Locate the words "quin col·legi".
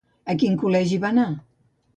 0.43-0.99